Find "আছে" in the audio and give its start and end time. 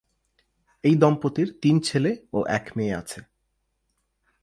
2.95-3.19